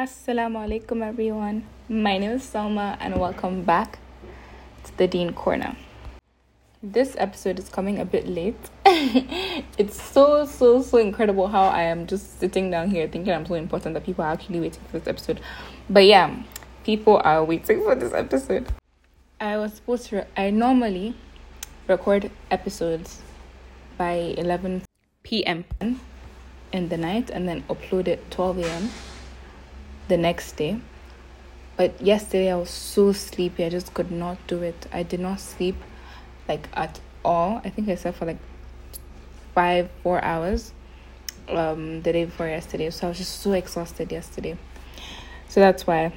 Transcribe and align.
Assalamu 0.00 0.56
alaikum 0.56 1.06
everyone. 1.06 1.66
My 1.86 2.16
name 2.16 2.30
is 2.30 2.42
Salma 2.42 2.96
and 3.00 3.20
welcome 3.20 3.64
back 3.64 3.98
to 4.84 4.96
the 4.96 5.06
Deen 5.06 5.34
Corner. 5.34 5.76
This 6.82 7.14
episode 7.18 7.58
is 7.58 7.68
coming 7.68 7.98
a 7.98 8.06
bit 8.06 8.26
late. 8.26 8.56
it's 8.86 10.00
so 10.02 10.46
so 10.46 10.80
so 10.80 10.96
incredible 10.96 11.48
how 11.48 11.64
I 11.64 11.82
am 11.82 12.06
just 12.06 12.40
sitting 12.40 12.70
down 12.70 12.88
here 12.88 13.08
thinking 13.08 13.34
I'm 13.34 13.44
so 13.44 13.56
important 13.56 13.92
that 13.92 14.06
people 14.06 14.24
are 14.24 14.32
actually 14.32 14.60
waiting 14.60 14.82
for 14.84 15.00
this 15.00 15.06
episode. 15.06 15.38
But 15.90 16.06
yeah, 16.06 16.34
people 16.82 17.20
are 17.22 17.44
waiting 17.44 17.82
for 17.82 17.94
this 17.94 18.14
episode. 18.14 18.72
I 19.38 19.58
was 19.58 19.74
supposed 19.74 20.06
to 20.06 20.16
re- 20.16 20.26
I 20.34 20.48
normally 20.48 21.14
record 21.88 22.30
episodes 22.50 23.20
by 23.98 24.32
11 24.38 24.80
p.m. 25.24 25.66
in 26.72 26.88
the 26.88 26.96
night 26.96 27.28
and 27.28 27.46
then 27.46 27.64
upload 27.64 28.08
it 28.08 28.30
12 28.30 28.60
a.m 28.60 28.90
the 30.10 30.18
next 30.18 30.52
day. 30.56 30.78
But 31.78 31.98
yesterday 32.02 32.52
I 32.52 32.56
was 32.56 32.68
so 32.68 33.12
sleepy, 33.12 33.64
I 33.64 33.70
just 33.70 33.94
could 33.94 34.10
not 34.10 34.36
do 34.46 34.62
it. 34.62 34.86
I 34.92 35.02
did 35.02 35.20
not 35.20 35.40
sleep 35.40 35.76
like 36.46 36.68
at 36.74 37.00
all. 37.24 37.62
I 37.64 37.70
think 37.70 37.88
I 37.88 37.94
slept 37.94 38.18
for 38.18 38.26
like 38.26 38.42
five, 39.54 39.88
four 40.02 40.22
hours 40.22 40.74
um 41.48 42.02
the 42.02 42.12
day 42.12 42.24
before 42.26 42.48
yesterday. 42.48 42.90
So 42.90 43.06
I 43.06 43.08
was 43.08 43.18
just 43.18 43.40
so 43.40 43.52
exhausted 43.52 44.12
yesterday. 44.12 44.58
So 45.48 45.60
that's 45.60 45.86
why 45.86 46.12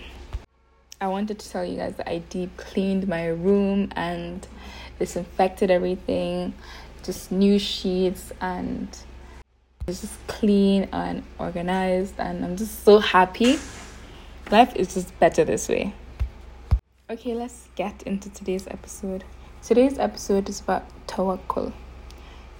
I 0.99 1.07
wanted 1.07 1.39
to 1.39 1.49
tell 1.49 1.63
you 1.63 1.77
guys 1.77 1.95
that 1.95 2.09
I 2.09 2.17
deep 2.29 2.57
cleaned 2.57 3.07
my 3.07 3.27
room 3.27 3.89
and 3.95 4.45
disinfected 4.99 5.71
everything, 5.71 6.53
just 7.03 7.31
new 7.31 7.57
sheets 7.57 8.33
and 8.41 8.87
it's 9.87 10.01
just 10.01 10.27
clean 10.27 10.87
and 10.93 11.23
organized 11.39 12.15
and 12.17 12.43
I'm 12.43 12.55
just 12.55 12.83
so 12.83 12.99
happy 12.99 13.57
Life 14.53 14.75
is 14.75 14.93
just 14.93 15.19
better 15.19 15.43
this 15.43 15.67
way. 15.67 15.95
Okay, 17.09 17.33
let's 17.33 17.69
get 17.75 18.03
into 18.03 18.29
today's 18.29 18.67
episode. 18.67 19.23
Today's 19.63 19.97
episode 19.97 20.47
is 20.47 20.59
about 20.61 20.83
tawakkul. 21.07 21.73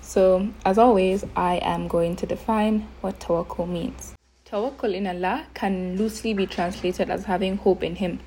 So, 0.01 0.49
as 0.65 0.79
always, 0.79 1.23
I 1.35 1.57
am 1.57 1.87
going 1.87 2.15
to 2.15 2.25
define 2.25 2.87
what 3.01 3.19
tawakkul 3.19 3.69
means. 3.69 4.15
Tawakkul 4.49 4.95
in 4.95 5.05
Allah 5.05 5.45
can 5.53 5.95
loosely 5.95 6.33
be 6.33 6.47
translated 6.47 7.11
as 7.11 7.25
having 7.25 7.57
hope 7.57 7.83
in 7.83 7.97
Him 7.97 8.21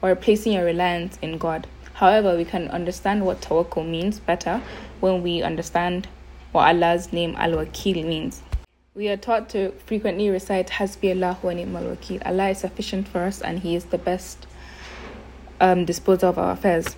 or 0.00 0.14
placing 0.14 0.52
your 0.52 0.64
reliance 0.64 1.18
in 1.22 1.38
God. 1.38 1.66
However, 1.94 2.36
we 2.36 2.44
can 2.44 2.68
understand 2.68 3.26
what 3.26 3.40
tawakkul 3.40 3.84
means 3.84 4.20
better 4.20 4.62
when 5.00 5.24
we 5.24 5.42
understand 5.42 6.06
what 6.52 6.68
Allah's 6.68 7.12
name 7.12 7.34
Al 7.36 7.54
Wakil 7.54 8.06
means. 8.06 8.44
We 8.94 9.08
are 9.08 9.16
taught 9.16 9.48
to 9.50 9.70
frequently 9.86 10.28
recite 10.28 10.68
Hasbi 10.68 11.12
Allah 11.16 11.38
wa 11.40 11.52
ni'mal 11.52 11.84
wakil. 11.84 12.20
Allah 12.26 12.50
is 12.50 12.58
sufficient 12.58 13.08
for 13.08 13.20
us 13.20 13.40
and 13.40 13.58
He 13.58 13.74
is 13.74 13.86
the 13.86 13.96
best 13.96 14.46
um, 15.62 15.86
disposer 15.86 16.26
of 16.26 16.36
our 16.36 16.52
affairs. 16.52 16.94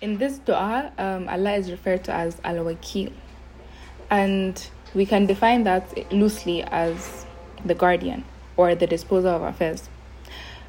In 0.00 0.18
this 0.18 0.38
dua, 0.38 0.90
um, 0.98 1.28
Allah 1.28 1.52
is 1.52 1.70
referred 1.70 2.02
to 2.04 2.12
as 2.12 2.40
Al 2.42 2.56
Wakil. 2.56 3.12
And 4.10 4.68
we 4.94 5.06
can 5.06 5.26
define 5.26 5.62
that 5.62 6.12
loosely 6.12 6.64
as 6.64 7.24
the 7.64 7.76
guardian 7.76 8.24
or 8.56 8.74
the 8.74 8.88
disposer 8.88 9.28
of 9.28 9.42
affairs. 9.42 9.88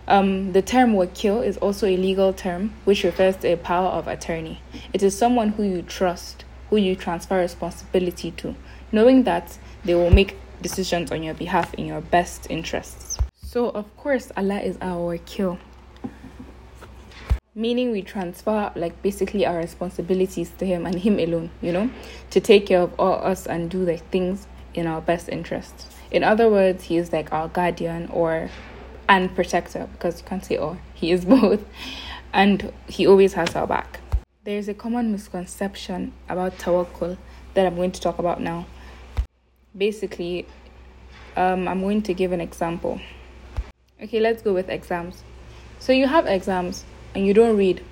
Um, 0.07 0.51
the 0.51 0.61
term 0.61 0.93
wakil 0.93 1.43
is 1.43 1.57
also 1.57 1.87
a 1.87 1.97
legal 1.97 2.31
term 2.31 2.75
which 2.83 3.03
refers 3.03 3.37
to 3.37 3.53
a 3.53 3.57
power 3.57 3.87
of 3.87 4.07
attorney. 4.07 4.61
It 4.93 5.01
is 5.01 5.17
someone 5.17 5.49
who 5.49 5.63
you 5.63 5.81
trust, 5.81 6.45
who 6.69 6.77
you 6.77 6.95
transfer 6.95 7.39
responsibility 7.39 8.29
to, 8.31 8.55
knowing 8.91 9.23
that 9.23 9.57
they 9.83 9.95
will 9.95 10.11
make 10.11 10.37
decisions 10.63 11.11
on 11.11 11.21
your 11.21 11.35
behalf 11.35 11.73
in 11.75 11.85
your 11.85 12.01
best 12.01 12.47
interests. 12.49 13.19
So, 13.35 13.69
of 13.69 13.95
course, 13.97 14.31
Allah 14.35 14.59
is 14.61 14.77
our 14.81 15.15
wakil, 15.15 15.59
meaning 17.53 17.91
we 17.91 18.01
transfer 18.01 18.71
like 18.75 18.99
basically 19.03 19.45
our 19.45 19.57
responsibilities 19.57 20.49
to 20.57 20.65
Him 20.65 20.87
and 20.87 20.97
Him 20.97 21.19
alone, 21.19 21.51
you 21.61 21.71
know, 21.71 21.91
to 22.31 22.39
take 22.39 22.65
care 22.65 22.81
of 22.81 22.93
all 22.97 23.23
us 23.23 23.45
and 23.45 23.69
do 23.69 23.85
the 23.85 23.97
things 23.97 24.47
in 24.73 24.87
our 24.87 25.01
best 25.01 25.29
interests. 25.29 25.95
In 26.09 26.23
other 26.23 26.49
words, 26.49 26.85
He 26.85 26.97
is 26.97 27.13
like 27.13 27.31
our 27.31 27.47
guardian 27.47 28.07
or 28.11 28.49
and 29.07 29.35
protector 29.35 29.87
because 29.91 30.21
you 30.21 30.25
can't 30.25 30.43
say 30.43 30.57
oh, 30.57 30.77
He 30.95 31.11
is 31.11 31.25
both, 31.37 31.63
and 32.33 32.73
He 32.87 33.05
always 33.05 33.33
has 33.33 33.55
our 33.55 33.67
back. 33.67 33.99
There 34.45 34.57
is 34.57 34.67
a 34.67 34.73
common 34.73 35.11
misconception 35.11 36.13
about 36.27 36.57
tawakkul 36.57 37.17
that 37.53 37.67
I'm 37.67 37.75
going 37.75 37.91
to 37.91 38.01
talk 38.01 38.17
about 38.17 38.41
now 38.41 38.65
basically, 39.77 40.45
um, 41.35 41.67
I'm 41.67 41.81
going 41.81 42.01
to 42.03 42.13
give 42.13 42.31
an 42.31 42.41
example. 42.41 42.99
Okay, 44.01 44.19
let's 44.19 44.41
go 44.41 44.53
with 44.53 44.69
exams. 44.69 45.23
So 45.79 45.93
you 45.93 46.07
have 46.07 46.25
exams 46.25 46.85
and 47.15 47.25
you 47.25 47.33
don't 47.33 47.57
read, 47.57 47.83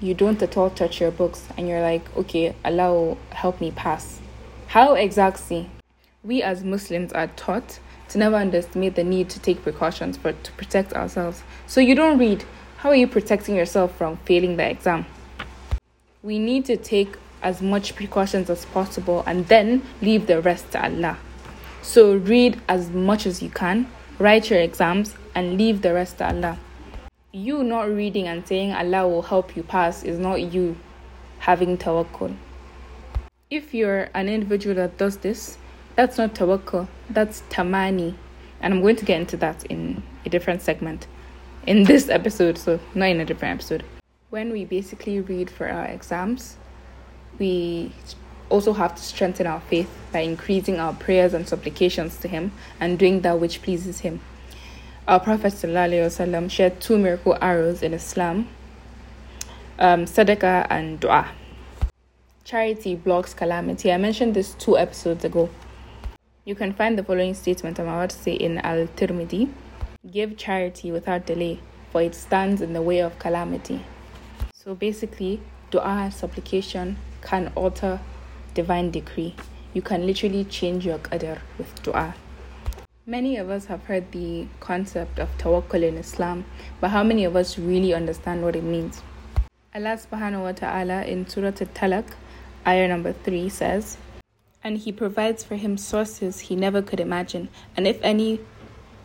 you 0.00 0.14
don't 0.14 0.40
at 0.42 0.56
all 0.56 0.70
touch 0.70 1.00
your 1.00 1.10
books, 1.10 1.48
and 1.56 1.68
you're 1.68 1.80
like, 1.80 2.16
okay, 2.16 2.54
will 2.64 3.18
help 3.30 3.60
me 3.60 3.70
pass. 3.72 4.20
How 4.68 4.94
exactly? 4.94 5.70
We 6.22 6.42
as 6.42 6.62
Muslims 6.62 7.12
are 7.12 7.26
taught 7.28 7.80
to 8.08 8.18
never 8.18 8.36
underestimate 8.36 8.94
the 8.94 9.04
need 9.04 9.28
to 9.30 9.40
take 9.40 9.62
precautions 9.62 10.16
for 10.16 10.32
to 10.32 10.52
protect 10.52 10.92
ourselves. 10.92 11.42
So 11.66 11.80
you 11.80 11.94
don't 11.94 12.18
read. 12.18 12.44
How 12.78 12.90
are 12.90 12.94
you 12.94 13.08
protecting 13.08 13.56
yourself 13.56 13.96
from 13.96 14.18
failing 14.18 14.56
the 14.56 14.70
exam? 14.70 15.06
We 16.22 16.38
need 16.38 16.64
to 16.66 16.76
take 16.76 17.16
as 17.42 17.60
much 17.60 17.94
precautions 17.94 18.50
as 18.50 18.64
possible 18.66 19.24
and 19.26 19.46
then 19.48 19.82
leave 20.00 20.26
the 20.26 20.40
rest 20.40 20.72
to 20.72 20.82
Allah. 20.82 21.18
So 21.82 22.16
read 22.16 22.60
as 22.68 22.90
much 22.90 23.26
as 23.26 23.42
you 23.42 23.50
can, 23.50 23.90
write 24.18 24.50
your 24.50 24.60
exams, 24.60 25.14
and 25.34 25.56
leave 25.56 25.82
the 25.82 25.94
rest 25.94 26.18
to 26.18 26.26
Allah. 26.26 26.58
You 27.32 27.62
not 27.62 27.88
reading 27.88 28.26
and 28.26 28.46
saying 28.46 28.72
Allah 28.72 29.06
will 29.06 29.22
help 29.22 29.56
you 29.56 29.62
pass 29.62 30.02
is 30.02 30.18
not 30.18 30.40
you 30.52 30.76
having 31.38 31.78
tawakkul. 31.78 32.34
If 33.50 33.72
you're 33.72 34.10
an 34.14 34.28
individual 34.28 34.74
that 34.76 34.98
does 34.98 35.18
this, 35.18 35.56
that's 35.94 36.18
not 36.18 36.34
tawakkul, 36.34 36.88
that's 37.10 37.42
tamanni. 37.50 38.14
And 38.60 38.74
I'm 38.74 38.80
going 38.82 38.96
to 38.96 39.04
get 39.04 39.20
into 39.20 39.36
that 39.38 39.64
in 39.66 40.02
a 40.26 40.28
different 40.28 40.62
segment 40.62 41.06
in 41.66 41.84
this 41.84 42.08
episode, 42.08 42.58
so 42.58 42.80
not 42.94 43.10
in 43.10 43.20
a 43.20 43.24
different 43.24 43.54
episode. 43.54 43.84
When 44.30 44.52
we 44.52 44.64
basically 44.64 45.20
read 45.20 45.48
for 45.50 45.68
our 45.68 45.86
exams, 45.86 46.56
we 47.38 47.92
also 48.48 48.72
have 48.72 48.94
to 48.94 49.02
strengthen 49.02 49.46
our 49.46 49.60
faith 49.60 49.90
by 50.12 50.20
increasing 50.20 50.78
our 50.80 50.92
prayers 50.94 51.34
and 51.34 51.48
supplications 51.48 52.16
to 52.18 52.28
Him 52.28 52.52
and 52.80 52.98
doing 52.98 53.20
that 53.22 53.38
which 53.40 53.62
pleases 53.62 54.00
Him. 54.00 54.20
Our 55.06 55.20
Prophet 55.20 55.54
ﷺ 55.54 56.50
shared 56.50 56.80
two 56.80 56.98
miracle 56.98 57.36
arrows 57.40 57.82
in 57.82 57.94
Islam 57.94 58.48
um, 59.78 60.04
sadaqah 60.04 60.66
and 60.70 61.00
dua. 61.00 61.28
Charity 62.44 62.94
blocks 62.94 63.34
calamity. 63.34 63.92
I 63.92 63.96
mentioned 63.96 64.34
this 64.34 64.54
two 64.54 64.76
episodes 64.76 65.24
ago. 65.24 65.48
You 66.44 66.54
can 66.54 66.72
find 66.72 66.98
the 66.98 67.04
following 67.04 67.34
statement 67.34 67.78
I'm 67.78 67.86
about 67.86 68.10
to 68.10 68.16
say 68.16 68.32
in 68.32 68.58
Al 68.58 68.86
Tirmidhi 68.86 69.50
Give 70.10 70.36
charity 70.36 70.90
without 70.90 71.26
delay, 71.26 71.60
for 71.92 72.00
it 72.00 72.14
stands 72.14 72.62
in 72.62 72.72
the 72.72 72.80
way 72.80 73.00
of 73.00 73.18
calamity. 73.18 73.84
So 74.54 74.74
basically, 74.74 75.40
dua, 75.70 76.10
supplication, 76.14 76.96
can 77.20 77.52
alter 77.54 78.00
divine 78.54 78.90
decree. 78.90 79.34
You 79.74 79.82
can 79.82 80.06
literally 80.06 80.44
change 80.44 80.86
your 80.86 80.98
qadr 80.98 81.38
with 81.58 81.82
dua. 81.82 82.14
Many 83.06 83.36
of 83.38 83.48
us 83.48 83.64
have 83.66 83.84
heard 83.84 84.12
the 84.12 84.46
concept 84.60 85.18
of 85.18 85.28
tawakkul 85.38 85.82
in 85.82 85.96
Islam, 85.96 86.44
but 86.80 86.90
how 86.90 87.02
many 87.02 87.24
of 87.24 87.36
us 87.36 87.58
really 87.58 87.94
understand 87.94 88.42
what 88.42 88.54
it 88.54 88.64
means? 88.64 89.02
Allah 89.74 89.96
subhanahu 89.96 90.42
wa 90.42 90.52
ta'ala 90.52 91.04
in 91.04 91.26
Surah 91.26 91.56
Al-Talaq, 91.60 92.04
ayah 92.66 92.88
number 92.88 93.12
3 93.12 93.48
says, 93.48 93.96
And 94.62 94.76
he 94.76 94.92
provides 94.92 95.44
for 95.44 95.56
him 95.56 95.78
sources 95.78 96.40
he 96.40 96.56
never 96.56 96.82
could 96.82 97.00
imagine, 97.00 97.48
and 97.76 97.86
if 97.86 97.98
any 98.02 98.40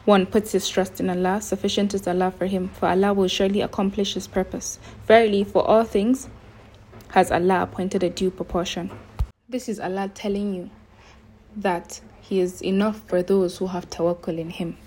one 0.05 0.25
puts 0.25 0.51
his 0.51 0.67
trust 0.67 0.99
in 0.99 1.09
Allah, 1.09 1.39
sufficient 1.41 1.93
is 1.93 2.07
Allah 2.07 2.31
for 2.31 2.45
him, 2.45 2.69
for 2.69 2.87
Allah 2.87 3.13
will 3.13 3.29
surely 3.29 3.61
accomplish 3.61 4.15
his 4.15 4.27
purpose. 4.27 4.79
Verily, 5.07 5.45
for 5.45 5.65
all 5.65 5.85
things 5.85 6.27
has 7.11 7.31
Allah 7.31 7.63
appointed 7.63 8.03
a 8.03 8.09
due 8.09 8.31
proportion. 8.31 8.91
This 9.53 9.69
is 9.69 9.79
Allah 9.79 10.09
telling 10.15 10.55
you 10.55 10.71
that 11.57 12.01
He 12.21 12.39
is 12.39 12.63
enough 12.63 12.99
for 13.07 13.21
those 13.21 13.59
who 13.59 13.67
have 13.67 13.87
tawakkul 13.87 14.39
in 14.39 14.49
Him. 14.49 14.77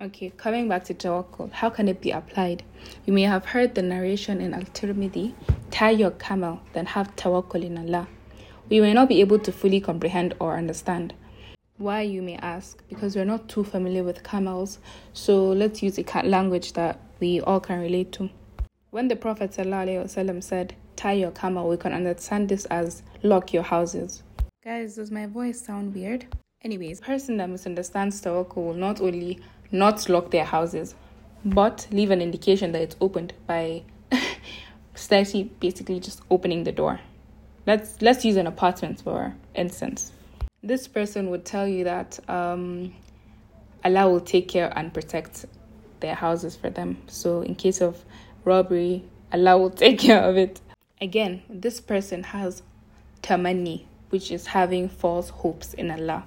Okay, 0.00 0.30
coming 0.30 0.70
back 0.70 0.84
to 0.84 0.94
tawakkul, 0.94 1.52
how 1.52 1.68
can 1.68 1.86
it 1.86 2.00
be 2.00 2.12
applied? 2.12 2.62
You 3.04 3.12
may 3.12 3.24
have 3.24 3.44
heard 3.44 3.74
the 3.74 3.82
narration 3.82 4.40
in 4.40 4.54
Al 4.54 4.62
Tirmidhi 4.62 5.34
tie 5.70 5.90
your 5.90 6.12
camel, 6.12 6.60
then 6.72 6.86
have 6.86 7.14
tawakkul 7.16 7.62
in 7.62 7.76
Allah. 7.76 8.08
We 8.70 8.80
may 8.80 8.94
not 8.94 9.10
be 9.10 9.20
able 9.20 9.38
to 9.40 9.52
fully 9.52 9.82
comprehend 9.82 10.32
or 10.40 10.56
understand. 10.56 11.12
Why, 11.76 12.00
you 12.00 12.22
may 12.22 12.36
ask? 12.36 12.82
Because 12.88 13.16
we're 13.16 13.26
not 13.26 13.50
too 13.50 13.64
familiar 13.64 14.02
with 14.02 14.24
camels, 14.24 14.78
so 15.12 15.48
let's 15.48 15.82
use 15.82 15.98
a 15.98 16.22
language 16.22 16.72
that 16.72 16.98
we 17.20 17.42
all 17.42 17.60
can 17.60 17.80
relate 17.80 18.12
to. 18.12 18.30
When 18.90 19.08
the 19.08 19.16
Prophet 19.16 19.50
ﷺ 19.50 20.42
said, 20.42 20.74
tie 20.96 21.12
your 21.12 21.30
camel, 21.30 21.68
we 21.68 21.76
can 21.76 21.92
understand 21.92 22.48
this 22.48 22.64
as 22.66 23.02
lock 23.22 23.52
your 23.52 23.62
houses. 23.62 24.22
Guys, 24.64 24.96
does 24.96 25.10
my 25.10 25.26
voice 25.26 25.60
sound 25.60 25.94
weird? 25.94 26.26
Anyways, 26.62 27.00
person 27.00 27.36
that 27.36 27.48
misunderstands 27.48 28.20
tawakkul 28.20 28.56
will 28.56 28.74
not 28.74 29.00
only 29.00 29.38
not 29.70 30.08
lock 30.08 30.30
their 30.30 30.44
houses, 30.44 30.94
but 31.44 31.86
leave 31.90 32.10
an 32.10 32.20
indication 32.20 32.72
that 32.72 32.82
it's 32.82 32.96
opened 33.00 33.32
by 33.46 33.82
slightly 34.94 35.44
basically 35.44 36.00
just 36.00 36.22
opening 36.30 36.64
the 36.64 36.72
door. 36.72 37.00
Let's 37.66 38.00
let's 38.02 38.24
use 38.24 38.36
an 38.36 38.46
apartment 38.46 39.02
for 39.02 39.34
instance. 39.54 40.12
This 40.62 40.88
person 40.88 41.30
would 41.30 41.44
tell 41.44 41.68
you 41.68 41.84
that 41.84 42.18
um, 42.28 42.92
Allah 43.84 44.08
will 44.10 44.20
take 44.20 44.48
care 44.48 44.72
and 44.76 44.92
protect 44.92 45.46
their 46.00 46.14
houses 46.14 46.56
for 46.56 46.70
them. 46.70 46.98
So 47.06 47.42
in 47.42 47.54
case 47.54 47.80
of 47.80 48.04
robbery, 48.44 49.04
Allah 49.32 49.58
will 49.58 49.70
take 49.84 49.98
care 50.00 50.22
of 50.22 50.36
it. 50.36 50.60
Again, 50.98 51.42
this 51.50 51.78
person 51.78 52.22
has 52.22 52.62
tamanni, 53.22 53.84
which 54.08 54.30
is 54.30 54.46
having 54.46 54.88
false 54.88 55.28
hopes 55.28 55.74
in 55.74 55.90
Allah. 55.90 56.24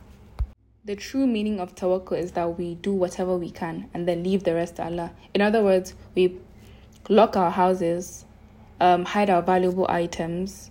The 0.85 0.95
true 0.95 1.25
meaning 1.25 1.59
of 1.59 1.73
tawakkul 1.73 2.19
is 2.19 2.33
that 2.33 2.57
we 2.59 2.75
do 2.75 2.93
whatever 2.93 3.35
we 3.35 3.49
can 3.49 3.89
and 3.95 4.07
then 4.07 4.23
leave 4.23 4.43
the 4.43 4.53
rest 4.53 4.75
to 4.75 4.83
Allah. 4.83 5.11
In 5.33 5.41
other 5.41 5.63
words, 5.63 5.95
we 6.13 6.37
lock 7.09 7.35
our 7.35 7.49
houses, 7.49 8.25
um, 8.79 9.05
hide 9.05 9.31
our 9.31 9.41
valuable 9.41 9.87
items, 9.89 10.69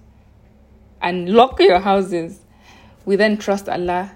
and 1.02 1.30
lock 1.34 1.58
your 1.60 1.80
houses. 1.80 2.38
We 3.04 3.16
then 3.16 3.36
trust 3.36 3.68
Allah 3.68 4.12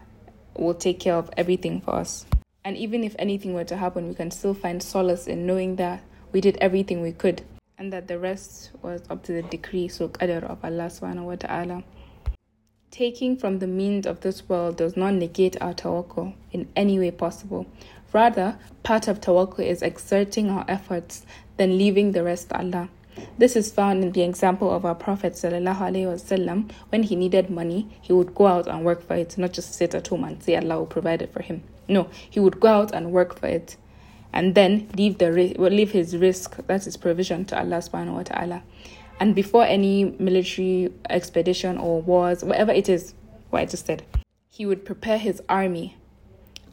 will 0.56 0.75
take 0.75 1.00
care 1.00 1.17
of 1.17 1.29
everything 1.37 1.81
for 1.81 1.96
us. 1.96 2.25
And 2.64 2.76
even 2.76 3.02
if 3.02 3.17
anything 3.19 3.52
were 3.52 3.64
to 3.64 3.76
happen, 3.76 4.06
we 4.06 4.14
can 4.14 4.31
still 4.31 4.55
find 4.55 4.81
solace 4.81 5.26
in 5.26 5.44
knowing 5.44 5.75
that 5.76 6.05
we 6.31 6.40
did 6.40 6.56
everything 6.61 7.02
we 7.02 7.11
could 7.11 7.43
and 7.82 7.93
that 7.93 8.06
the 8.06 8.17
rest 8.17 8.70
was 8.81 9.02
up 9.11 9.25
to 9.25 9.32
the 9.32 9.43
decree, 9.43 9.88
so 9.88 10.08
qadr 10.08 10.44
of 10.44 10.64
Allah 10.64 10.87
subhanahu 10.87 11.25
wa 11.25 11.34
ta'ala. 11.34 11.82
Taking 12.93 13.37
from 13.37 13.58
the 13.58 13.67
means 13.67 14.06
of 14.06 14.20
this 14.20 14.49
world 14.49 14.76
does 14.76 14.96
not 14.96 15.14
negate 15.14 15.61
our 15.61 15.75
tawakkul 15.75 16.32
in 16.52 16.69
any 16.76 17.00
way 17.00 17.11
possible. 17.11 17.67
Rather, 18.12 18.56
part 18.84 19.08
of 19.08 19.20
tawakkul 19.20 19.67
is 19.67 19.82
exerting 19.82 20.49
our 20.49 20.64
efforts, 20.69 21.26
then 21.56 21.76
leaving 21.76 22.12
the 22.12 22.23
rest 22.23 22.50
to 22.50 22.58
Allah. 22.58 22.88
This 23.37 23.56
is 23.56 23.73
found 23.73 24.05
in 24.05 24.12
the 24.12 24.23
example 24.23 24.70
of 24.70 24.84
our 24.84 24.94
Prophet 24.94 25.32
wasallam. 25.32 26.70
When 26.90 27.02
he 27.02 27.17
needed 27.17 27.50
money, 27.50 27.88
he 28.00 28.12
would 28.12 28.32
go 28.32 28.46
out 28.46 28.69
and 28.69 28.84
work 28.84 29.02
for 29.05 29.17
it, 29.17 29.37
not 29.37 29.55
just 29.55 29.75
sit 29.75 29.93
at 29.96 30.06
home 30.06 30.23
and 30.23 30.40
say 30.40 30.55
Allah 30.55 30.79
will 30.79 30.87
provide 30.87 31.20
it 31.20 31.32
for 31.32 31.43
him. 31.43 31.64
No, 31.88 32.08
he 32.31 32.38
would 32.38 32.61
go 32.61 32.69
out 32.69 32.93
and 32.94 33.11
work 33.11 33.37
for 33.37 33.49
it 33.49 33.76
and 34.32 34.55
then 34.55 34.88
leave 34.96 35.19
the 35.19 35.31
leave 35.31 35.93
his 35.93 36.14
rizq 36.14 36.67
that's 36.67 36.96
provision 36.96 37.44
to 37.44 37.58
Allah 37.58 37.79
subhanahu 37.79 38.14
wa 38.14 38.23
ta'ala. 38.23 38.62
And 39.20 39.34
before 39.34 39.64
any 39.64 40.17
military 40.19 40.93
expedition 41.08 41.79
or 41.79 42.00
wars 42.02 42.43
whatever 42.43 42.73
it 42.73 42.88
is 42.88 43.14
what 43.50 43.61
I 43.61 43.67
just 43.67 43.87
said 43.87 44.05
he 44.49 44.67
would 44.67 44.84
prepare 44.84 45.19
his 45.19 45.43
army 45.49 45.96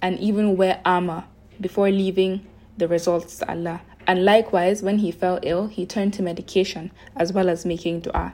and 0.02 0.20
even 0.20 0.58
wear 0.58 0.82
armor 0.86 1.26
before 1.62 1.90
leaving 1.90 2.46
the 2.78 2.88
results 2.88 3.38
to 3.38 3.50
Allah. 3.50 3.82
And 4.08 4.26
likewise 4.26 4.82
when 4.82 5.00
he 5.00 5.12
fell 5.12 5.40
ill 5.44 5.68
he 5.68 5.86
turned 5.86 6.14
to 6.16 6.24
medication 6.24 6.92
as 7.16 7.34
well 7.34 7.50
as 7.50 7.66
making 7.66 8.02
dua. 8.02 8.34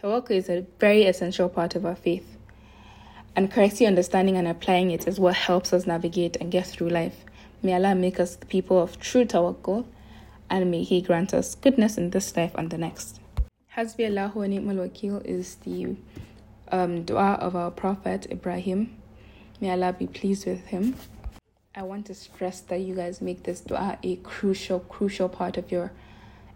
Tawakkul 0.00 0.30
is 0.30 0.48
a 0.48 0.66
very 0.78 1.04
essential 1.04 1.48
part 1.48 1.74
of 1.74 1.84
our 1.84 1.94
faith. 1.94 2.36
And 3.36 3.50
correctly 3.50 3.86
understanding 3.86 4.36
and 4.36 4.48
applying 4.48 4.90
it 4.90 5.06
is 5.06 5.20
what 5.20 5.34
helps 5.36 5.72
us 5.72 5.86
navigate 5.86 6.36
and 6.36 6.50
get 6.50 6.66
through 6.66 6.88
life 6.88 7.24
May 7.62 7.74
Allah 7.74 7.94
make 7.94 8.18
us 8.18 8.36
the 8.36 8.46
people 8.46 8.80
of 8.80 8.98
true 8.98 9.26
tawakkul 9.26 9.84
and 10.48 10.70
may 10.70 10.82
He 10.82 11.02
grant 11.02 11.34
us 11.34 11.54
goodness 11.54 11.98
in 11.98 12.10
this 12.10 12.34
life 12.36 12.52
and 12.54 12.70
the 12.70 12.78
next. 12.78 13.20
Hasbi 13.76 14.06
Allahu 14.06 14.40
wa 14.40 14.46
ni'mal 14.46 14.76
wakil 14.76 15.24
is 15.24 15.56
the 15.56 15.94
um, 16.72 17.04
dua 17.04 17.34
of 17.34 17.54
our 17.54 17.70
Prophet 17.70 18.26
Ibrahim. 18.30 18.96
May 19.60 19.70
Allah 19.70 19.92
be 19.92 20.06
pleased 20.06 20.46
with 20.46 20.64
him. 20.66 20.96
I 21.74 21.82
want 21.82 22.06
to 22.06 22.14
stress 22.14 22.60
that 22.62 22.80
you 22.80 22.94
guys 22.94 23.20
make 23.20 23.42
this 23.42 23.60
dua 23.60 23.98
a 24.02 24.16
crucial, 24.16 24.80
crucial 24.80 25.28
part 25.28 25.56
of 25.56 25.70
your 25.70 25.92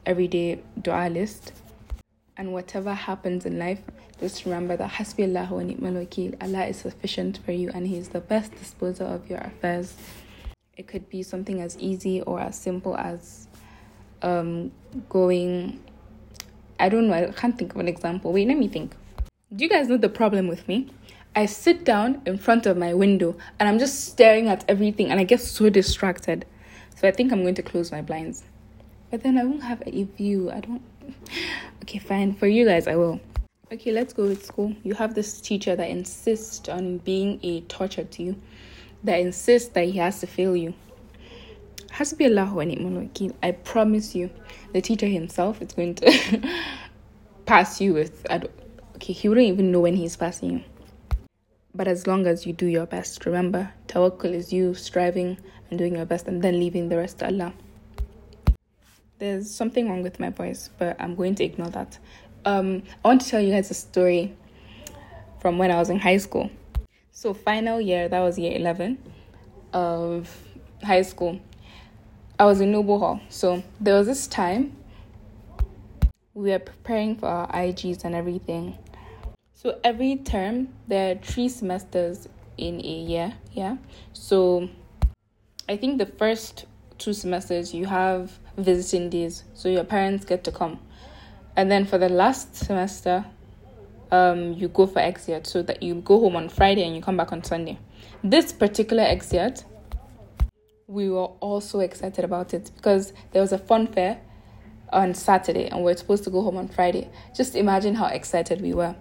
everyday 0.07 0.61
dua 0.81 1.09
list. 1.09 1.53
And 2.37 2.53
whatever 2.53 2.95
happens 2.95 3.47
in 3.47 3.59
life, 3.59 3.81
just 4.19 4.45
remember 4.45 4.77
that 4.77 4.91
Hasbi 4.93 5.25
Allah 5.29 5.49
wa 5.55 5.61
ni'mal 5.63 5.93
wakil. 5.93 6.35
Allah 6.43 6.65
is 6.67 6.79
sufficient 6.79 7.39
for 7.45 7.53
you 7.53 7.71
and 7.75 7.87
He 7.87 7.97
is 7.97 8.09
the 8.09 8.21
best 8.21 8.53
disposer 8.57 9.05
of 9.05 9.29
your 9.29 9.39
affairs. 9.39 9.95
It 10.77 10.89
could 10.89 11.09
be 11.09 11.23
something 11.23 11.61
as 11.61 11.79
easy 11.79 12.21
or 12.23 12.41
as 12.41 12.59
simple 12.59 12.97
as 12.97 13.47
um, 14.23 14.73
going. 15.09 15.81
I 16.81 16.89
don't 16.89 17.07
know, 17.07 17.15
I 17.15 17.31
can't 17.31 17.57
think 17.57 17.75
of 17.75 17.81
an 17.81 17.87
example. 17.87 18.33
Wait, 18.33 18.49
let 18.49 18.59
me 18.59 18.67
think. 18.67 18.95
Do 19.55 19.65
you 19.65 19.71
guys 19.71 19.89
know 19.89 19.97
the 19.97 20.09
problem 20.09 20.49
with 20.49 20.67
me? 20.67 20.91
I 21.37 21.47
sit 21.47 21.85
down 21.85 22.23
in 22.27 22.39
front 22.39 22.67
of 22.67 22.77
my 22.77 22.95
window 22.95 23.37
and 23.59 23.69
I'm 23.69 23.79
just 23.79 24.07
staring 24.07 24.49
at 24.49 24.65
everything 24.69 25.11
and 25.11 25.21
I 25.21 25.25
get 25.25 25.41
so 25.41 25.69
distracted. 25.69 26.45
So 26.97 27.07
I 27.07 27.13
think 27.13 27.33
I'm 27.33 27.43
going 27.43 27.55
to 27.57 27.63
close 27.63 27.93
my 27.93 28.03
blinds. 28.03 28.43
But 29.11 29.23
then 29.23 29.39
I 29.39 29.45
won't 29.45 29.63
have 29.63 29.83
a 29.87 30.05
view. 30.05 30.51
I 30.51 30.61
don't. 30.61 30.83
Okay, 31.83 31.99
fine. 31.99 32.33
For 32.35 32.47
you 32.47 32.65
guys, 32.65 32.89
I 32.89 32.97
will. 32.97 33.21
Okay, 33.71 33.93
let's 33.93 34.15
go 34.15 34.23
with 34.23 34.45
school. 34.45 34.75
You 34.85 34.95
have 34.95 35.15
this 35.15 35.39
teacher 35.41 35.77
that 35.77 35.91
insists 35.91 36.67
on 36.69 36.99
being 36.99 37.39
a 37.43 37.61
torture 37.63 38.05
to 38.05 38.23
you 38.23 38.37
that 39.05 39.21
insists 39.21 39.69
that 39.71 39.85
he 39.85 39.99
has 39.99 40.21
to 40.21 40.27
fail 40.27 40.57
you. 40.57 40.75
I 43.43 43.53
promise 43.53 44.15
you, 44.17 44.31
the 44.73 44.81
teacher 44.81 45.07
himself 45.07 45.63
is 45.63 45.73
going 45.73 45.95
to 45.97 46.51
pass 47.47 47.81
you 47.81 47.95
with. 47.95 48.27
okay, 48.97 49.13
he 49.13 49.29
wouldn't 49.29 49.47
even 49.47 49.71
know 49.71 49.81
when 49.81 49.95
he's 49.95 50.17
passing 50.17 50.51
you. 50.51 50.65
But 51.75 51.87
as 51.87 52.07
long 52.07 52.27
as 52.27 52.47
you 52.47 52.53
do 52.53 52.67
your 52.67 52.87
best, 52.87 53.27
remember, 53.27 53.73
tawakkul 53.89 54.33
is 54.33 54.53
you 54.53 54.75
striving 54.75 55.39
and 55.71 55.79
doing 55.79 55.97
your 55.97 56.07
best 56.07 56.27
and 56.27 56.43
then 56.43 56.59
leaving 56.59 56.89
the 56.89 56.97
rest 56.97 57.19
to 57.19 57.27
Allah. 57.27 57.53
There's 59.19 59.51
something 59.51 59.89
wrong 59.89 60.03
with 60.03 60.19
my 60.19 60.31
voice, 60.31 60.71
but 60.79 60.97
I'm 61.01 61.15
going 61.15 61.35
to 61.37 61.45
ignore 61.45 61.71
that. 61.71 61.99
Um, 62.45 62.83
I 63.05 63.09
want 63.09 63.21
to 63.23 63.29
tell 63.29 63.41
you 63.41 63.53
guys 63.53 63.71
a 63.71 63.75
story 63.75 64.37
from 65.41 65.59
when 65.59 65.71
I 65.71 65.77
was 65.77 65.91
in 65.91 65.99
high 65.99 66.19
school. 66.19 66.51
So, 67.25 67.33
final 67.33 67.81
year, 67.81 68.07
that 68.07 68.21
was 68.21 68.39
year 68.39 68.55
11 68.55 68.99
of 69.73 70.31
high 70.83 71.01
school, 71.01 71.41
I 72.39 72.45
was 72.45 72.61
in 72.61 72.71
Noble 72.71 72.99
Hall. 72.99 73.19
So, 73.31 73.63
there 73.81 73.95
was 73.95 74.07
this 74.07 74.27
time 74.27 74.77
we 76.35 76.51
were 76.51 76.59
preparing 76.59 77.17
for 77.17 77.29
our 77.29 77.51
IGs 77.51 78.05
and 78.05 78.15
everything. 78.15 78.77
So, 79.55 79.81
every 79.83 80.17
term, 80.17 80.69
there 80.87 81.13
are 81.13 81.19
three 81.19 81.49
semesters 81.49 82.29
in 82.59 82.85
a 82.85 82.95
year, 83.09 83.33
yeah. 83.55 83.79
So, 84.13 84.69
I 85.67 85.79
think 85.79 85.97
the 85.97 86.05
first 86.05 86.67
two 86.99 87.15
semesters 87.15 87.73
you 87.73 87.87
have 87.87 88.39
visiting 88.59 89.09
days, 89.09 89.45
so 89.55 89.71
your 89.71 89.85
parents 89.85 90.27
get 90.27 90.45
to 90.45 90.53
come. 90.53 90.79
And 91.57 91.71
then 91.71 91.87
for 91.87 91.97
the 91.97 92.11
last 92.11 92.55
semester, 92.55 93.25
um, 94.15 94.53
you 94.53 94.69
go 94.69 94.87
for 94.87 95.01
exit 95.01 95.47
so 95.47 95.63
that 95.63 95.83
you 95.83 95.97
go 95.97 96.21
home 96.21 96.37
on 96.37 96.49
Friday 96.49 96.85
and 96.85 96.95
you 96.95 97.03
come 97.03 97.17
back 97.17 97.33
on 97.33 97.43
Sunday. 97.43 97.79
This 98.23 98.53
particular 98.53 99.03
exit, 99.03 99.65
we 100.87 101.11
were 101.11 101.27
all 101.41 101.61
so 101.61 101.81
excited 101.81 102.25
about 102.25 102.55
it 102.55 102.71
because 102.77 103.13
there 103.33 103.43
was 103.43 103.53
a 103.53 103.59
fun 103.59 103.87
fair 103.89 104.21
on 104.93 105.15
Saturday 105.15 105.67
and 105.67 105.83
we 105.83 105.91
are 105.91 105.97
supposed 105.97 106.25
to 106.25 106.31
go 106.31 106.43
home 106.43 106.57
on 106.57 106.69
Friday. 106.69 107.11
Just 107.35 107.57
imagine 107.57 107.95
how 107.95 108.07
excited 108.07 108.61
we 108.61 108.73
were. 108.73 108.95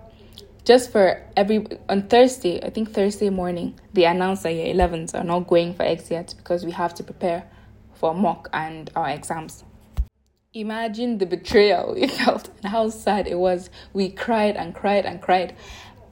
Just 0.65 0.91
for 0.91 1.21
every 1.35 1.67
on 1.89 2.07
Thursday, 2.07 2.63
I 2.63 2.69
think 2.69 2.93
Thursday 2.93 3.29
morning, 3.29 3.79
they 3.91 4.05
announced 4.05 4.43
that 4.43 4.53
year 4.53 4.73
11s 4.73 5.13
are 5.13 5.23
not 5.23 5.47
going 5.47 5.73
for 5.73 5.83
exit 5.83 6.33
because 6.37 6.65
we 6.65 6.71
have 6.71 6.95
to 6.95 7.03
prepare 7.03 7.43
for 7.93 8.15
mock 8.15 8.49
and 8.53 8.89
our 8.95 9.09
exams 9.09 9.63
imagine 10.53 11.17
the 11.17 11.25
betrayal 11.25 11.93
we 11.95 12.07
felt 12.19 12.49
and 12.61 12.71
how 12.71 12.89
sad 12.89 13.27
it 13.27 13.39
was. 13.39 13.69
We 13.93 14.09
cried 14.09 14.55
and 14.55 14.73
cried 14.73 15.05
and 15.05 15.21
cried. 15.21 15.55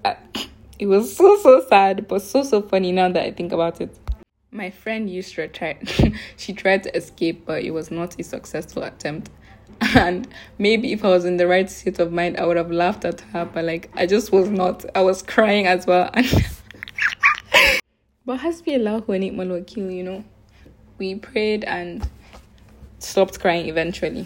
Uh, 0.04 0.16
it 0.80 0.88
was 0.88 1.16
so 1.16 1.38
so 1.38 1.66
sad, 1.68 2.08
but 2.08 2.22
so 2.22 2.44
so 2.44 2.62
funny 2.62 2.92
now 2.92 3.10
that 3.10 3.24
I 3.24 3.32
think 3.32 3.52
about 3.52 3.82
it. 3.82 3.96
My 4.52 4.70
friend 4.70 5.10
used 5.10 5.36
to 5.36 5.48
try. 5.48 5.78
she 6.38 6.54
tried 6.54 6.84
to 6.84 6.96
escape, 6.96 7.46
but 7.46 7.64
it 7.64 7.72
was 7.72 7.90
not 7.90 8.20
a 8.20 8.24
successful 8.24 8.84
attempt. 8.84 9.30
And 9.96 10.28
maybe 10.60 10.92
if 10.92 11.04
I 11.04 11.10
was 11.10 11.26
in 11.26 11.38
the 11.38 11.48
right 11.48 11.68
state 11.68 11.98
of 11.98 12.12
mind, 12.12 12.38
I 12.38 12.46
would 12.46 12.58
have 12.58 12.70
laughed 12.70 13.04
at 13.04 13.22
her. 13.34 13.46
But 13.46 13.66
like, 13.66 13.90
I 13.96 14.06
just 14.06 14.32
was 14.32 14.48
not. 14.50 14.86
I 14.94 15.02
was 15.02 15.24
crying 15.24 15.66
as 15.66 15.88
well. 15.88 16.12
but 18.26 18.40
hasbi 18.42 18.78
Allah 18.78 19.04
wa 19.08 19.16
ni'mal 19.16 19.48
wakil, 19.48 19.92
you 19.96 20.04
know. 20.04 20.24
We 21.00 21.16
prayed 21.16 21.64
and 21.64 22.08
stopped 23.04 23.40
crying 23.40 23.68
eventually. 23.68 24.26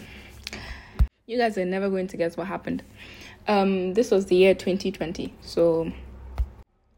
You 1.26 1.38
guys 1.38 1.58
are 1.58 1.66
never 1.66 1.90
going 1.90 2.08
to 2.08 2.18
guess 2.18 2.38
what 2.38 2.48
happened. 2.48 2.84
Um, 3.48 3.94
this 3.94 4.12
was 4.12 4.26
the 4.28 4.36
year 4.36 4.54
2020. 4.54 5.34
So 5.42 5.92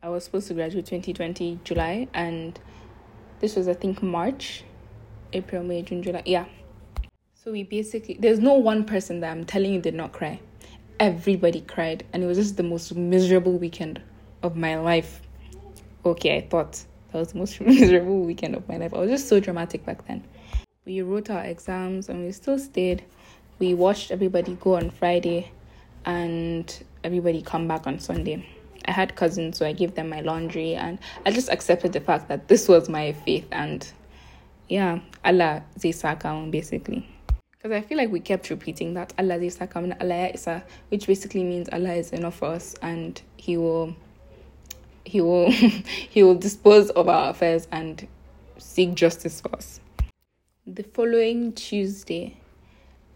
I 0.02 0.10
was 0.10 0.24
supposed 0.24 0.48
to 0.48 0.54
graduate 0.54 0.86
2020 0.86 1.60
July, 1.64 2.08
and 2.14 2.60
this 3.40 3.56
was 3.56 3.68
I 3.68 3.74
think 3.74 4.02
March, 4.02 4.64
April, 5.34 5.64
May, 5.64 5.82
June, 5.82 6.04
July. 6.04 6.24
Yeah. 6.26 6.46
So 7.34 7.52
we 7.52 7.64
basically 7.64 8.18
there's 8.20 8.40
no 8.40 8.54
one 8.54 8.84
person 8.84 9.22
that 9.22 9.32
I'm 9.32 9.46
telling 9.46 9.74
you 9.74 9.82
did 9.82 9.96
not 9.96 10.12
cry. 10.12 10.40
Everybody 11.00 11.62
cried, 11.62 12.06
and 12.12 12.24
it 12.24 12.28
was 12.28 12.38
just 12.38 12.58
the 12.58 12.64
most 12.64 12.96
miserable 12.96 13.58
weekend 13.58 14.02
of 14.44 14.56
my 14.56 14.78
life. 14.78 15.22
Okay, 16.06 16.38
I 16.38 16.42
thought 16.48 16.84
that 17.12 17.20
was 17.20 17.32
the 17.34 17.38
most 17.38 17.60
miserable 17.62 18.22
weekend 18.22 18.56
of 18.56 18.68
my 18.68 18.78
life. 18.78 18.94
I 18.94 19.00
was 19.00 19.10
just 19.10 19.28
so 19.28 19.40
dramatic 19.40 19.86
back 19.86 20.08
then. 20.08 20.24
We 20.88 21.02
wrote 21.02 21.30
our 21.30 21.44
exams 21.44 22.08
and 22.08 22.24
we 22.24 22.32
still 22.32 22.58
stayed. 22.58 23.04
We 23.60 23.74
watched 23.74 24.10
everybody 24.10 24.56
go 24.62 24.78
on 24.78 24.90
Friday 24.90 25.52
and 26.06 26.66
everybody 27.04 27.42
come 27.42 27.68
back 27.68 27.86
on 27.86 28.00
Sunday. 28.00 28.48
I 28.86 28.92
had 28.92 29.18
cousins, 29.18 29.58
so 29.58 29.66
I 29.68 29.74
gave 29.74 29.96
them 29.96 30.08
my 30.08 30.22
laundry 30.22 30.76
and 30.76 30.98
I 31.26 31.32
just 31.32 31.50
accepted 31.50 31.92
the 31.92 32.00
fact 32.00 32.30
that 32.30 32.48
this 32.48 32.70
was 32.70 32.88
my 32.88 33.12
faith 33.12 33.46
and 33.52 33.86
yeah, 34.70 35.00
Allah 35.26 35.66
Zisakam 35.78 36.52
basically. 36.52 37.06
Because 37.52 37.74
I 37.74 37.82
feel 37.82 37.98
like 37.98 38.10
we 38.10 38.22
kept 38.22 38.50
repeating 38.50 38.94
that 38.94 39.12
Allah 39.20 39.40
Zisakam 39.40 39.84
and 39.84 39.98
Allah 40.00 40.32
Isa, 40.34 40.64
which 40.88 41.06
basically 41.06 41.44
means 41.44 41.68
Allah 41.74 41.96
is 41.96 42.14
enough 42.14 42.36
for 42.36 42.46
us 42.46 42.76
and 42.82 43.22
He 43.36 43.58
will 43.58 43.94
He 45.04 45.20
will 45.20 45.52
He 46.12 46.24
will 46.24 46.36
dispose 46.36 46.92
of 46.92 47.10
our 47.10 47.32
affairs 47.32 47.68
and 47.74 48.08
seek 48.58 48.94
justice 48.94 49.42
for 49.42 49.54
us. 49.54 49.82
The 50.70 50.84
following 50.84 51.54
Tuesday, 51.54 52.36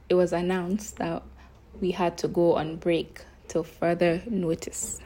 it 0.08 0.13
was 0.13 0.31
announced 0.31 0.96
that 1.00 1.22
we 1.81 1.91
had 1.91 2.17
to 2.20 2.29
go 2.29 2.55
on 2.55 2.77
break 2.77 3.25
till 3.50 3.65
further 3.65 4.22
notice. 4.25 5.01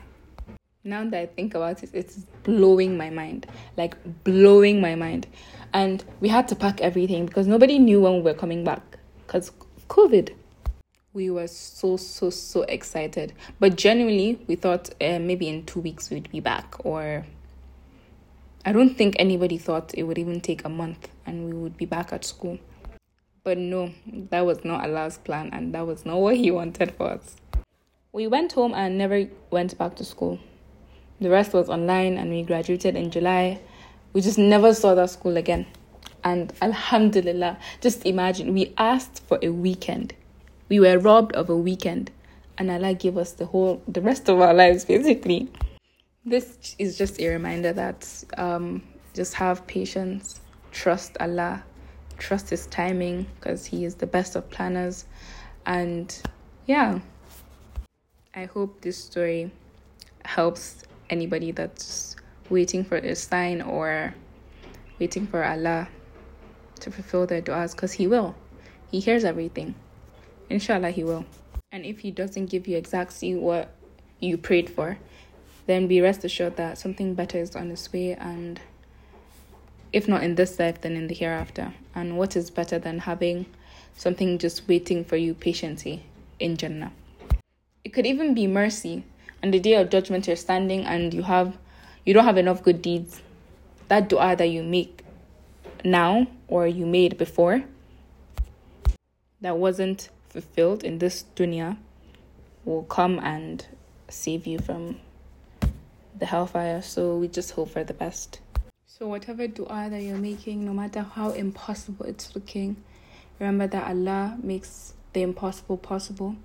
Now 0.84 1.04
that 1.06 1.20
I 1.20 1.26
think 1.26 1.56
about 1.56 1.82
it, 1.82 1.90
it's 1.92 2.18
blowing 2.44 2.98
my 2.98 3.10
mind. 3.10 3.48
Like, 3.78 3.98
blowing 4.24 4.80
my 4.80 4.94
mind. 4.94 5.26
And 5.74 6.06
we 6.20 6.28
had 6.28 6.48
to 6.50 6.56
pack 6.56 6.82
everything 6.82 7.26
because 7.26 7.48
nobody 7.48 7.80
knew 7.80 8.02
when 8.02 8.18
we 8.18 8.22
were 8.22 8.36
coming 8.36 8.64
back 8.64 9.00
because 9.26 9.52
COVID. 9.90 10.36
We 11.14 11.32
were 11.32 11.48
so, 11.48 11.98
so, 11.98 12.30
so 12.30 12.62
excited. 12.64 13.34
But 13.60 13.76
genuinely, 13.76 14.40
we 14.46 14.56
thought 14.56 14.92
uh, 15.02 15.18
maybe 15.18 15.50
in 15.50 15.66
two 15.66 15.80
weeks 15.80 16.12
we'd 16.12 16.30
be 16.30 16.42
back. 16.42 16.76
Or 16.86 17.26
I 18.64 18.72
don't 18.72 18.96
think 18.96 19.16
anybody 19.18 19.58
thought 19.58 19.94
it 19.96 20.04
would 20.04 20.20
even 20.20 20.42
take 20.42 20.64
a 20.64 20.70
month 20.70 21.08
and 21.26 21.46
we 21.46 21.54
would 21.66 21.76
be 21.76 21.86
back 21.86 22.14
at 22.14 22.24
school. 22.24 22.60
But 23.44 23.58
no, 23.58 23.92
that 24.30 24.46
was 24.46 24.64
not 24.64 24.86
Allah's 24.86 25.18
plan 25.18 25.50
and 25.52 25.74
that 25.74 25.86
was 25.86 26.06
not 26.06 26.18
what 26.24 26.38
He 26.38 26.52
wanted 26.52 26.94
for 26.96 27.10
us. 27.10 27.36
We 28.14 28.28
went 28.28 28.54
home 28.54 28.74
and 28.74 28.98
never 28.98 29.28
went 29.52 29.78
back 29.78 29.96
to 29.98 30.06
school. 30.06 30.40
The 31.20 31.30
rest 31.30 31.54
was 31.54 31.68
online 31.68 32.18
and 32.18 32.30
we 32.30 32.44
graduated 32.44 32.96
in 32.96 33.12
July. 33.12 33.60
We 34.14 34.22
just 34.22 34.38
never 34.38 34.74
saw 34.74 34.96
that 34.96 35.10
school 35.10 35.36
again. 35.36 35.66
And 36.24 36.54
Alhamdulillah, 36.62 37.58
just 37.82 38.06
imagine 38.06 38.54
we 38.54 38.74
asked 38.78 39.22
for 39.28 39.40
a 39.42 39.50
weekend. 39.50 40.14
We 40.70 40.80
were 40.80 40.98
robbed 41.00 41.34
of 41.34 41.50
a 41.50 41.58
weekend 41.58 42.12
and 42.58 42.72
Allah 42.72 42.94
gave 42.94 43.18
us 43.18 43.34
the 43.34 43.46
whole 43.48 43.82
the 43.88 44.02
rest 44.02 44.30
of 44.30 44.40
our 44.40 44.54
lives 44.54 44.86
basically. 44.86 45.50
This 46.26 46.76
is 46.80 46.98
just 46.98 47.20
a 47.20 47.28
reminder 47.28 47.74
that 47.74 48.24
um, 48.38 48.82
just 49.14 49.34
have 49.36 49.66
patience, 49.68 50.42
trust 50.76 51.16
Allah, 51.22 51.64
trust 52.18 52.50
His 52.50 52.68
timing 52.68 53.26
because 53.40 53.66
He 53.66 53.86
is 53.86 53.96
the 53.96 54.06
best 54.06 54.36
of 54.36 54.50
planners. 54.50 55.06
And 55.66 56.16
yeah, 56.68 57.00
I 58.36 58.46
hope 58.46 58.82
this 58.82 58.98
story 58.98 59.52
helps 60.26 60.84
anybody 61.10 61.52
that's 61.52 62.18
waiting 62.50 62.84
for 62.84 62.98
a 62.98 63.16
sign 63.16 63.62
or 63.62 64.14
waiting 65.00 65.26
for 65.26 65.44
Allah 65.44 65.88
to 66.82 66.92
fulfill 66.92 67.26
their 67.26 67.42
du'as 67.42 67.72
because 67.72 67.94
He 67.94 68.06
will. 68.06 68.36
He 68.92 69.00
hears 69.00 69.24
everything. 69.24 69.76
Inshallah, 70.50 70.92
He 70.92 71.06
will. 71.06 71.26
And 71.72 71.86
if 71.86 72.00
He 72.00 72.12
doesn't 72.12 72.48
give 72.48 72.68
you 72.68 72.78
exactly 72.78 73.34
what 73.34 73.74
you 74.20 74.38
prayed 74.38 74.70
for, 74.70 74.98
then 75.68 75.88
be 75.88 76.02
rest 76.02 76.26
assured 76.26 76.58
that 76.58 76.78
something 76.78 77.16
better 77.16 77.38
is 77.38 77.56
on 77.56 77.72
its 77.72 77.92
way 77.94 78.14
and 78.14 78.60
if 79.94 80.08
not 80.08 80.24
in 80.24 80.36
this 80.36 80.60
life, 80.60 80.82
then 80.82 80.96
in 80.96 81.08
the 81.08 81.14
hereafter. 81.14 81.74
And 81.94 82.18
what 82.18 82.36
is 82.36 82.50
better 82.50 82.80
than 82.80 83.00
having 83.00 83.46
something 83.96 84.38
just 84.38 84.68
waiting 84.68 85.06
for 85.06 85.16
you 85.16 85.34
patiently 85.34 86.04
in 86.40 86.58
Jannah? 86.58 86.92
It 87.84 87.94
could 87.94 88.06
even 88.06 88.34
be 88.34 88.48
mercy. 88.48 89.04
On 89.44 89.52
the 89.52 89.60
day 89.60 89.76
of 89.76 89.90
judgment, 89.90 90.28
you're 90.28 90.36
standing 90.36 90.86
and 90.86 91.14
you 91.14 91.24
have, 91.24 91.58
you 92.04 92.14
don't 92.14 92.26
have 92.26 92.38
enough 92.38 92.64
good 92.64 92.82
deeds. 92.82 93.22
That 93.88 94.10
du'a 94.10 94.36
that 94.38 94.48
you 94.48 94.64
make 94.64 95.04
now 95.84 96.28
or 96.48 96.68
you 96.68 96.86
made 96.86 97.18
before 97.18 97.64
that 99.46 99.58
wasn't 99.58 100.10
fulfilled 100.30 100.84
in 100.84 100.98
this 100.98 101.26
dunya 101.36 101.78
will 102.64 102.84
come 102.84 103.20
and 103.20 103.68
save 104.10 104.48
you 104.48 104.58
from 104.58 105.00
the 106.18 106.26
hellfire. 106.26 106.82
So 106.82 107.18
we 107.18 107.28
just 107.28 107.52
hope 107.52 107.70
for 107.70 107.84
the 107.84 107.94
best. 107.94 108.40
So, 108.98 109.10
whatever 109.10 109.46
dua 109.46 109.90
that 109.90 110.02
you're 110.04 110.16
making, 110.16 110.64
no 110.64 110.72
matter 110.72 111.02
how 111.02 111.32
impossible 111.32 112.06
it's 112.06 112.34
looking, 112.34 112.82
remember 113.40 113.68
that 113.68 113.90
Allah 113.90 114.38
makes 114.42 114.94
the 115.12 115.22
impossible 115.22 115.76
possible. 115.76 116.38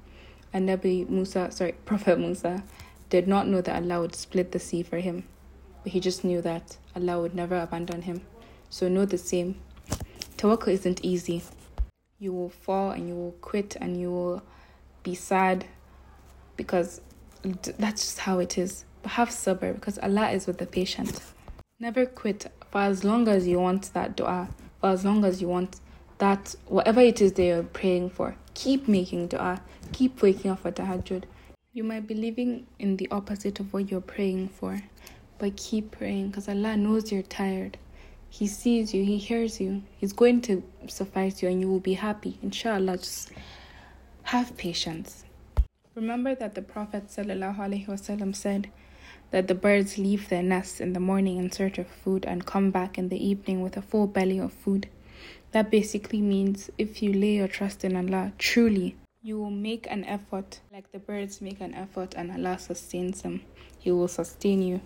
And 0.52 0.68
Nabi 0.68 1.08
Musa, 1.08 1.52
sorry, 1.52 1.76
Prophet 1.84 2.18
Musa, 2.18 2.64
did 3.08 3.28
not 3.28 3.46
know 3.46 3.60
that 3.60 3.80
Allah 3.80 4.00
would 4.00 4.16
split 4.16 4.50
the 4.50 4.58
sea 4.58 4.82
for 4.82 4.96
him, 4.96 5.28
but 5.84 5.92
he 5.92 6.00
just 6.00 6.24
knew 6.24 6.42
that 6.42 6.76
Allah 6.96 7.20
would 7.20 7.36
never 7.36 7.56
abandon 7.56 8.02
him. 8.02 8.22
So, 8.68 8.88
know 8.88 9.04
the 9.04 9.16
same. 9.16 9.54
Tawakkul 10.36 10.72
isn't 10.72 11.04
easy. 11.04 11.44
You 12.18 12.32
will 12.32 12.50
fall 12.50 12.90
and 12.90 13.06
you 13.06 13.14
will 13.14 13.36
quit 13.42 13.76
and 13.80 13.96
you 13.96 14.10
will 14.10 14.42
be 15.04 15.14
sad 15.14 15.66
because 16.56 17.00
that's 17.44 18.02
just 18.02 18.18
how 18.18 18.40
it 18.40 18.58
is. 18.58 18.86
But 19.02 19.12
have 19.12 19.28
sabr 19.28 19.72
because 19.72 20.00
Allah 20.00 20.30
is 20.30 20.48
with 20.48 20.58
the 20.58 20.66
patient. 20.66 21.20
Never 21.82 22.04
quit 22.04 22.46
for 22.70 22.82
as 22.82 23.04
long 23.04 23.26
as 23.26 23.48
you 23.48 23.58
want 23.58 23.94
that 23.94 24.14
dua, 24.14 24.50
for 24.82 24.90
as 24.90 25.02
long 25.02 25.24
as 25.24 25.40
you 25.40 25.48
want 25.48 25.80
that, 26.18 26.54
whatever 26.66 27.00
it 27.00 27.22
is 27.22 27.32
that 27.32 27.42
you're 27.42 27.62
praying 27.62 28.10
for. 28.10 28.36
Keep 28.52 28.86
making 28.86 29.28
dua, 29.28 29.62
keep 29.90 30.20
waking 30.20 30.50
up 30.50 30.60
for 30.60 30.70
tahajjud. 30.72 31.24
You 31.72 31.82
might 31.84 32.06
be 32.06 32.14
living 32.14 32.66
in 32.78 32.98
the 32.98 33.08
opposite 33.10 33.60
of 33.60 33.72
what 33.72 33.90
you're 33.90 34.02
praying 34.02 34.48
for, 34.50 34.82
but 35.38 35.56
keep 35.56 35.92
praying 35.92 36.28
because 36.28 36.50
Allah 36.50 36.76
knows 36.76 37.10
you're 37.10 37.22
tired. 37.22 37.78
He 38.28 38.46
sees 38.46 38.92
you, 38.92 39.02
He 39.02 39.16
hears 39.16 39.58
you. 39.58 39.82
He's 39.96 40.12
going 40.12 40.42
to 40.42 40.62
suffice 40.86 41.42
you 41.42 41.48
and 41.48 41.62
you 41.62 41.70
will 41.70 41.80
be 41.80 41.94
happy. 41.94 42.38
Inshallah, 42.42 42.98
just 42.98 43.32
have 44.24 44.54
patience. 44.58 45.24
Remember 45.94 46.34
that 46.34 46.54
the 46.54 46.62
Prophet 46.62 47.08
ﷺ 47.08 48.36
said, 48.36 48.70
that 49.30 49.48
the 49.48 49.54
birds 49.54 49.98
leave 49.98 50.28
their 50.28 50.42
nests 50.42 50.80
in 50.80 50.92
the 50.92 51.00
morning 51.00 51.38
in 51.38 51.50
search 51.50 51.78
of 51.78 51.86
food 51.86 52.24
and 52.24 52.46
come 52.46 52.70
back 52.70 52.98
in 52.98 53.08
the 53.08 53.24
evening 53.24 53.62
with 53.62 53.76
a 53.76 53.82
full 53.82 54.06
belly 54.06 54.38
of 54.38 54.52
food. 54.52 54.88
That 55.52 55.70
basically 55.70 56.20
means 56.20 56.70
if 56.78 57.02
you 57.02 57.12
lay 57.12 57.36
your 57.36 57.48
trust 57.48 57.84
in 57.84 57.96
Allah 57.96 58.32
truly, 58.38 58.96
you 59.22 59.38
will 59.38 59.50
make 59.50 59.86
an 59.90 60.04
effort 60.04 60.60
like 60.72 60.90
the 60.92 60.98
birds 60.98 61.40
make 61.40 61.60
an 61.60 61.74
effort 61.74 62.14
and 62.16 62.30
Allah 62.30 62.58
sustains 62.58 63.22
them. 63.22 63.42
He 63.78 63.92
will 63.92 64.08
sustain 64.08 64.62
you 64.62 64.80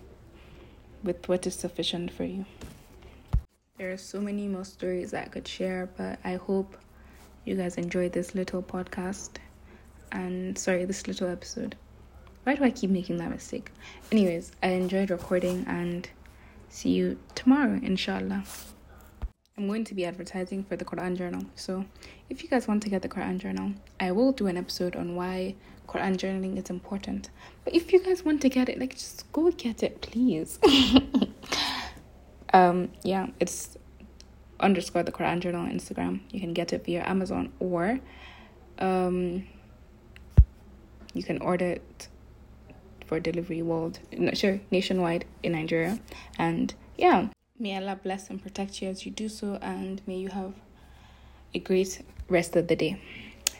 with 1.02 1.28
what 1.28 1.46
is 1.46 1.54
sufficient 1.54 2.10
for 2.10 2.24
you. 2.24 2.44
There 3.78 3.92
are 3.92 3.98
so 3.98 4.20
many 4.20 4.48
more 4.48 4.64
stories 4.64 5.10
that 5.10 5.26
I 5.26 5.28
could 5.28 5.46
share, 5.46 5.88
but 5.96 6.18
I 6.24 6.36
hope 6.36 6.76
you 7.44 7.54
guys 7.56 7.76
enjoyed 7.76 8.12
this 8.12 8.34
little 8.34 8.62
podcast 8.62 9.30
and 10.12 10.56
sorry, 10.56 10.84
this 10.84 11.06
little 11.06 11.28
episode. 11.28 11.76
Why 12.44 12.54
do 12.54 12.62
I 12.62 12.70
keep 12.70 12.90
making 12.90 13.16
that 13.16 13.30
mistake? 13.30 13.70
Anyways, 14.12 14.52
I 14.62 14.68
enjoyed 14.68 15.10
recording 15.10 15.64
and 15.66 16.08
see 16.68 16.90
you 16.90 17.18
tomorrow, 17.34 17.80
inshallah. 17.82 18.44
I'm 19.56 19.66
going 19.66 19.84
to 19.84 19.94
be 19.94 20.04
advertising 20.04 20.64
for 20.64 20.76
the 20.76 20.84
Quran 20.84 21.16
Journal. 21.16 21.46
So, 21.54 21.86
if 22.28 22.42
you 22.42 22.48
guys 22.50 22.68
want 22.68 22.82
to 22.82 22.90
get 22.90 23.00
the 23.02 23.08
Quran 23.08 23.38
Journal, 23.38 23.72
I 23.98 24.12
will 24.12 24.32
do 24.32 24.46
an 24.46 24.58
episode 24.58 24.94
on 24.94 25.16
why 25.16 25.54
Quran 25.88 26.16
journaling 26.16 26.58
is 26.58 26.68
important. 26.68 27.30
But 27.64 27.74
if 27.74 27.92
you 27.92 28.00
guys 28.00 28.24
want 28.24 28.42
to 28.42 28.48
get 28.48 28.68
it, 28.68 28.78
like 28.78 28.94
just 28.94 29.30
go 29.32 29.50
get 29.50 29.82
it, 29.82 30.02
please. 30.02 30.58
um, 32.52 32.90
yeah, 33.02 33.28
it's 33.40 33.78
underscore 34.60 35.02
the 35.02 35.12
Quran 35.12 35.40
Journal 35.40 35.62
on 35.62 35.70
Instagram. 35.70 36.20
You 36.30 36.40
can 36.40 36.52
get 36.52 36.72
it 36.72 36.84
via 36.84 37.04
Amazon 37.06 37.52
or 37.58 38.00
um, 38.78 39.46
you 41.14 41.22
can 41.22 41.38
order 41.40 41.66
it 41.66 42.08
for 43.06 43.20
delivery 43.20 43.62
world, 43.62 43.98
not 44.16 44.36
sure, 44.36 44.60
nationwide 44.70 45.24
in 45.42 45.52
Nigeria. 45.52 45.98
And 46.38 46.74
yeah, 46.96 47.28
may 47.58 47.76
Allah 47.76 47.98
bless 48.02 48.30
and 48.30 48.42
protect 48.42 48.80
you 48.82 48.88
as 48.88 49.04
you 49.04 49.12
do 49.12 49.28
so, 49.28 49.58
and 49.60 50.00
may 50.06 50.16
you 50.16 50.28
have 50.28 50.54
a 51.54 51.58
great 51.58 52.02
rest 52.28 52.56
of 52.56 52.68
the 52.68 52.76
day. 52.76 53.00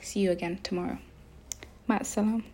See 0.01 0.21
you 0.21 0.31
again 0.31 0.59
tomorrow. 0.63 0.99
Ma'asalam. 1.89 2.45